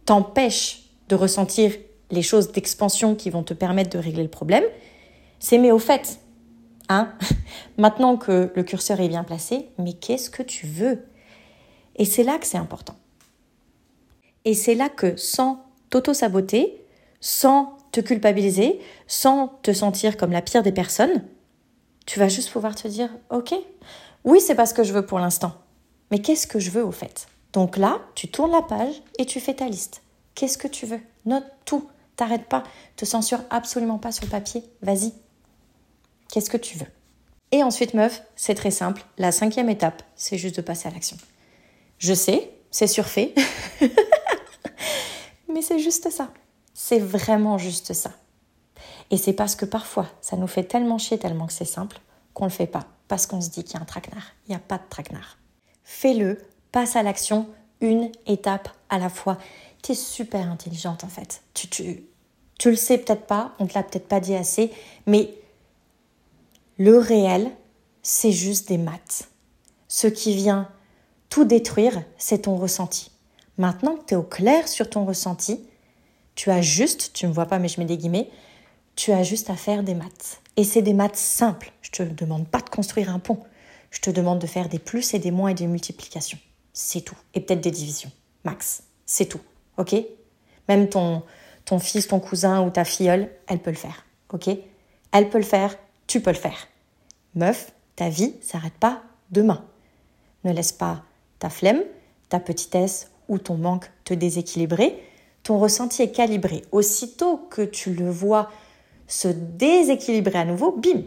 t'empêche 0.05 0.83
de 1.09 1.15
ressentir 1.15 1.71
les 2.11 2.21
choses 2.21 2.51
d'expansion 2.51 3.15
qui 3.15 3.29
vont 3.29 3.43
te 3.43 3.53
permettre 3.53 3.89
de 3.89 3.97
régler 3.97 4.23
le 4.23 4.29
problème, 4.29 4.63
c'est 5.39 5.57
mais 5.57 5.71
au 5.71 5.79
fait, 5.79 6.19
hein, 6.89 7.13
maintenant 7.77 8.17
que 8.17 8.51
le 8.53 8.63
curseur 8.63 8.99
est 8.99 9.07
bien 9.07 9.23
placé, 9.23 9.69
mais 9.77 9.93
qu'est-ce 9.93 10.29
que 10.29 10.43
tu 10.43 10.67
veux? 10.67 11.05
Et 11.95 12.05
c'est 12.05 12.23
là 12.23 12.37
que 12.37 12.45
c'est 12.45 12.57
important. 12.57 12.95
Et 14.45 14.53
c'est 14.53 14.75
là 14.75 14.89
que 14.89 15.15
sans 15.17 15.63
t'auto-saboter, 15.89 16.83
sans 17.19 17.77
te 17.91 18.01
culpabiliser, 18.01 18.79
sans 19.07 19.47
te 19.61 19.73
sentir 19.73 20.17
comme 20.17 20.31
la 20.31 20.41
pire 20.41 20.63
des 20.63 20.71
personnes, 20.71 21.23
tu 22.05 22.19
vas 22.19 22.27
juste 22.27 22.51
pouvoir 22.51 22.75
te 22.75 22.87
dire, 22.87 23.09
ok, 23.29 23.53
oui, 24.23 24.39
c'est 24.41 24.55
pas 24.55 24.65
ce 24.65 24.73
que 24.73 24.83
je 24.83 24.93
veux 24.93 25.05
pour 25.05 25.19
l'instant, 25.19 25.53
mais 26.11 26.19
qu'est-ce 26.19 26.47
que 26.47 26.59
je 26.59 26.71
veux 26.71 26.83
au 26.83 26.91
fait? 26.91 27.27
Donc 27.53 27.77
là, 27.77 27.99
tu 28.15 28.29
tournes 28.29 28.51
la 28.51 28.61
page 28.61 29.01
et 29.17 29.25
tu 29.25 29.39
fais 29.39 29.53
ta 29.53 29.67
liste. 29.67 30.01
Qu'est-ce 30.35 30.57
que 30.57 30.67
tu 30.67 30.85
veux? 30.85 31.01
Note 31.25 31.45
tout. 31.65 31.89
T'arrêtes 32.15 32.47
pas. 32.47 32.63
Te 32.95 33.05
censure 33.05 33.41
absolument 33.49 33.97
pas 33.97 34.11
sur 34.11 34.25
le 34.25 34.29
papier. 34.29 34.63
Vas-y. 34.81 35.13
Qu'est-ce 36.29 36.49
que 36.49 36.57
tu 36.57 36.77
veux? 36.77 36.87
Et 37.51 37.63
ensuite, 37.63 37.93
meuf, 37.93 38.21
c'est 38.35 38.55
très 38.55 38.71
simple. 38.71 39.03
La 39.17 39.31
cinquième 39.31 39.69
étape, 39.69 40.03
c'est 40.15 40.37
juste 40.37 40.55
de 40.55 40.61
passer 40.61 40.87
à 40.87 40.91
l'action. 40.91 41.17
Je 41.97 42.13
sais, 42.13 42.51
c'est 42.71 42.87
surfait. 42.87 43.33
Mais 45.53 45.61
c'est 45.61 45.79
juste 45.79 46.09
ça. 46.09 46.31
C'est 46.73 46.99
vraiment 46.99 47.57
juste 47.57 47.93
ça. 47.93 48.11
Et 49.11 49.17
c'est 49.17 49.33
parce 49.33 49.55
que 49.55 49.65
parfois, 49.65 50.07
ça 50.21 50.37
nous 50.37 50.47
fait 50.47 50.63
tellement 50.63 50.97
chier, 50.97 51.19
tellement 51.19 51.45
que 51.45 51.53
c'est 51.53 51.65
simple, 51.65 51.99
qu'on 52.33 52.45
ne 52.45 52.49
le 52.49 52.55
fait 52.55 52.67
pas. 52.67 52.87
Parce 53.07 53.27
qu'on 53.27 53.41
se 53.41 53.49
dit 53.49 53.63
qu'il 53.63 53.75
y 53.75 53.77
a 53.77 53.81
un 53.81 53.85
traquenard. 53.85 54.23
Il 54.47 54.51
n'y 54.51 54.55
a 54.55 54.59
pas 54.59 54.77
de 54.77 54.83
traquenard. 54.89 55.37
Fais-le 55.83 56.39
passe 56.71 56.95
à 56.95 57.03
l'action 57.03 57.47
une 57.81 58.11
étape 58.25 58.69
à 58.89 58.97
la 58.97 59.09
fois. 59.09 59.37
Tu 59.83 59.91
es 59.91 59.95
super 59.95 60.49
intelligente 60.49 61.03
en 61.03 61.09
fait. 61.09 61.41
Tu, 61.53 61.67
tu, 61.67 62.03
tu 62.57 62.69
le 62.69 62.75
sais 62.75 62.97
peut-être 62.97 63.25
pas, 63.25 63.53
on 63.59 63.67
te 63.67 63.73
l'a 63.73 63.83
peut-être 63.83 64.07
pas 64.07 64.19
dit 64.19 64.35
assez, 64.35 64.71
mais 65.05 65.33
le 66.77 66.97
réel, 66.97 67.51
c'est 68.03 68.31
juste 68.31 68.69
des 68.69 68.77
maths. 68.77 69.29
Ce 69.87 70.07
qui 70.07 70.33
vient 70.33 70.69
tout 71.29 71.43
détruire, 71.43 72.03
c'est 72.17 72.43
ton 72.43 72.55
ressenti. 72.55 73.11
Maintenant 73.57 73.97
que 73.97 74.05
tu 74.05 74.13
es 74.13 74.17
au 74.17 74.23
clair 74.23 74.67
sur 74.67 74.89
ton 74.89 75.05
ressenti, 75.05 75.59
tu 76.35 76.49
as 76.49 76.61
juste, 76.61 77.11
tu 77.13 77.25
ne 77.25 77.29
me 77.29 77.35
vois 77.35 77.45
pas 77.47 77.59
mais 77.59 77.67
je 77.67 77.79
mets 77.79 77.85
des 77.85 77.97
guillemets, 77.97 78.29
tu 78.95 79.11
as 79.11 79.23
juste 79.23 79.49
à 79.49 79.55
faire 79.55 79.83
des 79.83 79.95
maths. 79.95 80.41
Et 80.57 80.63
c'est 80.63 80.81
des 80.81 80.93
maths 80.93 81.15
simples. 81.15 81.71
Je 81.81 81.91
te 81.91 82.03
demande 82.03 82.47
pas 82.47 82.59
de 82.59 82.69
construire 82.69 83.13
un 83.13 83.19
pont. 83.19 83.39
Je 83.89 83.99
te 83.99 84.09
demande 84.09 84.39
de 84.39 84.47
faire 84.47 84.69
des 84.69 84.79
plus 84.79 85.13
et 85.13 85.19
des 85.19 85.31
moins 85.31 85.49
et 85.49 85.53
des 85.53 85.67
multiplications. 85.67 86.39
C'est 86.73 87.01
tout. 87.01 87.17
Et 87.33 87.41
peut-être 87.41 87.61
des 87.61 87.71
divisions. 87.71 88.11
max. 88.43 88.83
C'est 89.05 89.25
tout, 89.25 89.41
ok? 89.77 89.95
Même 90.69 90.87
ton, 90.87 91.23
ton 91.65 91.79
fils, 91.79 92.07
ton 92.07 92.19
cousin 92.19 92.65
ou 92.65 92.69
ta 92.69 92.85
filleule, 92.85 93.29
elle 93.47 93.59
peut 93.59 93.71
le 93.71 93.75
faire, 93.75 94.05
ok? 94.31 94.49
Elle 95.11 95.29
peut 95.29 95.37
le 95.37 95.43
faire, 95.43 95.75
tu 96.07 96.21
peux 96.21 96.31
le 96.31 96.37
faire. 96.37 96.67
Meuf, 97.35 97.73
ta 97.97 98.07
vie 98.07 98.35
s'arrête 98.41 98.73
pas 98.73 99.03
demain. 99.31 99.65
Ne 100.45 100.53
laisse 100.53 100.71
pas 100.71 101.03
ta 101.39 101.49
flemme, 101.49 101.81
ta 102.29 102.39
petitesse 102.39 103.11
ou 103.27 103.37
ton 103.37 103.57
manque 103.57 103.91
te 104.05 104.13
déséquilibrer. 104.13 105.03
Ton 105.43 105.59
ressenti 105.59 106.01
est 106.03 106.11
calibré. 106.11 106.63
Aussitôt 106.71 107.37
que 107.37 107.61
tu 107.61 107.93
le 107.93 108.09
vois 108.09 108.49
se 109.11 109.27
déséquilibrer 109.27 110.39
à 110.39 110.45
nouveau, 110.45 110.71
bim, 110.71 111.03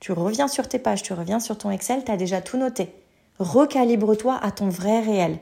tu 0.00 0.12
reviens 0.12 0.48
sur 0.48 0.68
tes 0.68 0.78
pages, 0.78 1.02
tu 1.02 1.12
reviens 1.12 1.38
sur 1.38 1.58
ton 1.58 1.70
Excel, 1.70 2.02
tu 2.04 2.10
as 2.10 2.16
déjà 2.16 2.40
tout 2.40 2.56
noté. 2.56 2.94
Recalibre-toi 3.38 4.38
à 4.42 4.50
ton 4.50 4.68
vrai 4.68 5.00
réel. 5.00 5.38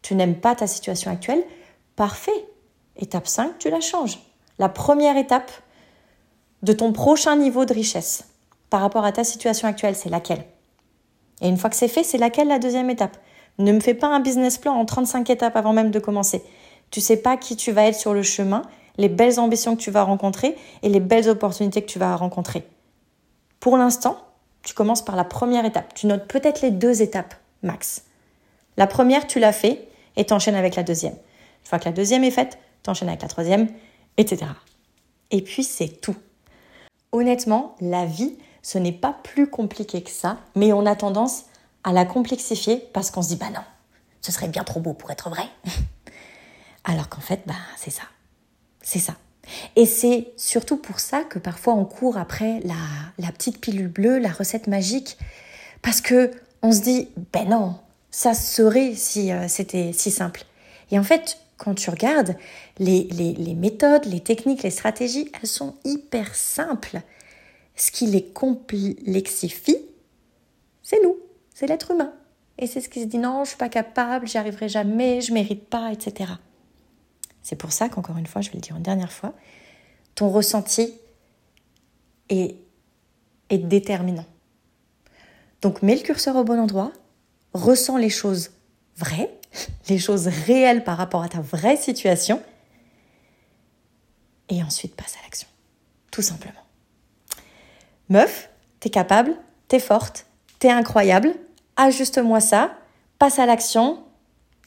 Tu 0.00 0.14
n'aimes 0.14 0.36
pas 0.36 0.54
ta 0.54 0.66
situation 0.66 1.10
actuelle? 1.10 1.42
Parfait. 1.96 2.46
Étape 2.96 3.26
5, 3.26 3.58
tu 3.58 3.68
la 3.68 3.80
changes. 3.80 4.18
La 4.58 4.68
première 4.68 5.16
étape 5.16 5.50
de 6.62 6.72
ton 6.72 6.92
prochain 6.92 7.36
niveau 7.36 7.64
de 7.64 7.74
richesse 7.74 8.24
par 8.68 8.80
rapport 8.80 9.04
à 9.04 9.12
ta 9.12 9.24
situation 9.24 9.66
actuelle, 9.66 9.96
c'est 9.96 10.08
laquelle? 10.08 10.44
Et 11.40 11.48
une 11.48 11.56
fois 11.56 11.70
que 11.70 11.76
c'est 11.76 11.88
fait, 11.88 12.04
c'est 12.04 12.18
laquelle 12.18 12.48
la 12.48 12.58
deuxième 12.58 12.90
étape? 12.90 13.16
Ne 13.58 13.72
me 13.72 13.80
fais 13.80 13.94
pas 13.94 14.06
un 14.06 14.20
business 14.20 14.56
plan 14.56 14.74
en 14.74 14.84
35 14.84 15.28
étapes 15.30 15.56
avant 15.56 15.72
même 15.72 15.90
de 15.90 15.98
commencer. 15.98 16.44
Tu 16.90 17.00
sais 17.00 17.16
pas 17.16 17.36
qui 17.36 17.56
tu 17.56 17.72
vas 17.72 17.86
être 17.86 17.98
sur 17.98 18.14
le 18.14 18.22
chemin, 18.22 18.62
les 19.00 19.08
belles 19.08 19.40
ambitions 19.40 19.76
que 19.76 19.80
tu 19.80 19.90
vas 19.90 20.02
rencontrer 20.02 20.56
et 20.82 20.88
les 20.88 21.00
belles 21.00 21.28
opportunités 21.28 21.82
que 21.82 21.90
tu 21.90 21.98
vas 21.98 22.14
rencontrer. 22.14 22.66
Pour 23.58 23.76
l'instant, 23.76 24.18
tu 24.62 24.74
commences 24.74 25.02
par 25.02 25.16
la 25.16 25.24
première 25.24 25.64
étape. 25.64 25.94
Tu 25.94 26.06
notes 26.06 26.28
peut-être 26.28 26.60
les 26.60 26.70
deux 26.70 27.02
étapes 27.02 27.34
max. 27.62 28.04
La 28.76 28.86
première, 28.86 29.26
tu 29.26 29.40
l'as 29.40 29.52
fait 29.52 29.88
et 30.16 30.26
t'enchaînes 30.26 30.54
avec 30.54 30.76
la 30.76 30.82
deuxième. 30.82 31.14
Une 31.14 31.68
fois 31.68 31.78
que 31.78 31.86
la 31.86 31.92
deuxième 31.92 32.24
est 32.24 32.30
faite, 32.30 32.58
t'enchaînes 32.82 33.08
avec 33.08 33.22
la 33.22 33.28
troisième, 33.28 33.68
etc. 34.18 34.46
Et 35.30 35.42
puis 35.42 35.64
c'est 35.64 36.00
tout. 36.00 36.16
Honnêtement, 37.12 37.74
la 37.80 38.04
vie, 38.04 38.36
ce 38.62 38.78
n'est 38.78 38.92
pas 38.92 39.16
plus 39.24 39.48
compliqué 39.48 40.02
que 40.02 40.10
ça, 40.10 40.38
mais 40.54 40.72
on 40.72 40.84
a 40.84 40.94
tendance 40.94 41.44
à 41.84 41.92
la 41.92 42.04
complexifier 42.04 42.76
parce 42.92 43.10
qu'on 43.10 43.22
se 43.22 43.28
dit 43.28 43.36
bah 43.36 43.50
non, 43.54 43.62
ce 44.20 44.30
serait 44.30 44.48
bien 44.48 44.64
trop 44.64 44.80
beau 44.80 44.92
pour 44.92 45.10
être 45.10 45.30
vrai. 45.30 45.44
Alors 46.84 47.08
qu'en 47.08 47.20
fait, 47.20 47.42
bah 47.46 47.54
c'est 47.76 47.90
ça. 47.90 48.02
C'est 48.90 48.98
ça. 48.98 49.14
Et 49.76 49.86
c'est 49.86 50.32
surtout 50.36 50.76
pour 50.76 50.98
ça 50.98 51.22
que 51.22 51.38
parfois 51.38 51.74
on 51.74 51.84
court 51.84 52.18
après 52.18 52.58
la, 52.64 53.30
petite 53.30 53.60
pilule 53.60 53.86
bleue, 53.86 54.18
la 54.18 54.32
recette 54.32 54.66
magique, 54.66 55.16
parce 55.80 56.00
que 56.00 56.32
on 56.62 56.72
se 56.72 56.80
dit 56.80 57.08
ben 57.32 57.50
non, 57.50 57.76
ça 58.10 58.34
serait 58.34 58.96
si 58.96 59.30
euh, 59.30 59.46
c'était 59.46 59.92
si 59.92 60.10
simple. 60.10 60.42
Et 60.90 60.98
en 60.98 61.04
fait, 61.04 61.38
quand 61.56 61.76
tu 61.76 61.88
regardes, 61.88 62.36
les, 62.80 63.54
méthodes, 63.56 64.06
les 64.06 64.18
techniques, 64.18 64.64
les 64.64 64.70
stratégies, 64.70 65.30
elles 65.40 65.48
sont 65.48 65.76
hyper 65.84 66.34
simples. 66.34 67.00
Ce 67.76 67.92
qui 67.92 68.06
les 68.06 68.24
complexifie, 68.24 69.78
c'est 70.82 71.00
nous, 71.04 71.16
c'est 71.54 71.68
l'être 71.68 71.92
humain. 71.92 72.12
Et 72.58 72.66
c'est 72.66 72.80
ce 72.80 72.88
qui 72.88 73.02
se 73.02 73.06
dit 73.06 73.18
non, 73.18 73.44
je 73.44 73.50
suis 73.50 73.56
pas 73.56 73.68
capable, 73.68 74.26
j'y 74.26 74.38
arriverai 74.38 74.68
jamais, 74.68 75.20
je 75.20 75.32
mérite 75.32 75.68
pas, 75.68 75.92
etc. 75.92 76.32
C'est 77.42 77.56
pour 77.56 77.72
ça 77.72 77.88
qu'encore 77.88 78.18
une 78.18 78.26
fois, 78.26 78.42
je 78.42 78.50
vais 78.50 78.56
le 78.56 78.60
dire 78.60 78.76
une 78.76 78.82
dernière 78.82 79.12
fois, 79.12 79.32
ton 80.14 80.28
ressenti 80.28 80.94
est, 82.28 82.56
est 83.48 83.58
déterminant. 83.58 84.26
Donc 85.62 85.82
mets 85.82 85.96
le 85.96 86.02
curseur 86.02 86.36
au 86.36 86.44
bon 86.44 86.58
endroit, 86.58 86.92
ressens 87.52 87.96
les 87.96 88.10
choses 88.10 88.50
vraies, 88.96 89.30
les 89.88 89.98
choses 89.98 90.28
réelles 90.28 90.84
par 90.84 90.96
rapport 90.96 91.22
à 91.22 91.28
ta 91.28 91.40
vraie 91.40 91.76
situation, 91.76 92.42
et 94.48 94.62
ensuite 94.62 94.96
passe 94.96 95.16
à 95.20 95.22
l'action. 95.22 95.48
Tout 96.10 96.22
simplement. 96.22 96.60
Meuf, 98.08 98.50
t'es 98.80 98.90
capable, 98.90 99.36
t'es 99.68 99.78
forte, 99.78 100.26
t'es 100.58 100.70
incroyable, 100.70 101.34
ajuste-moi 101.76 102.40
ça, 102.40 102.76
passe 103.18 103.38
à 103.38 103.46
l'action, 103.46 104.02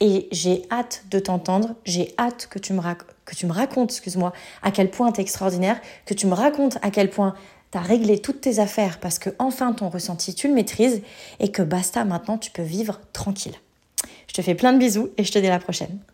et 0.04 0.28
j'ai 0.34 0.64
hâte 0.70 1.06
de 1.10 1.18
t'entendre, 1.18 1.76
j'ai 1.86 2.14
hâte 2.20 2.48
que 2.52 2.60
tu 2.60 2.74
me, 2.74 2.82
racontes, 2.82 3.90
excuse-moi, 3.90 4.34
à 4.62 4.70
quel 4.70 4.92
point 4.92 5.10
t'es 5.14 5.22
extraordinaire, 5.22 5.80
que 6.06 6.14
tu 6.14 6.28
me 6.28 6.34
racontes 6.34 6.78
à 6.82 6.92
quel 6.92 7.10
point 7.10 7.36
t'as 7.72 7.80
réglé 7.80 8.20
toutes 8.20 8.42
tes 8.42 8.60
affaires 8.60 9.00
parce 9.00 9.18
que 9.18 9.30
enfin 9.40 9.72
ton 9.72 9.88
ressenti 9.88 10.36
tu 10.36 10.50
le 10.50 10.54
maîtrises 10.54 11.02
et 11.40 11.52
que 11.52 11.62
basta 11.62 12.04
maintenant 12.04 12.38
tu 12.38 12.52
peux 12.52 12.62
vivre 12.62 13.00
tranquille. 13.14 13.56
Je 14.28 14.34
te 14.34 14.42
fais 14.42 14.56
plein 14.56 14.74
de 14.74 14.78
bisous 14.78 15.10
et 15.18 15.24
je 15.24 15.32
te 15.32 15.40
dis 15.40 15.48
à 15.48 15.52
la 15.52 15.60
prochaine. 15.60 15.98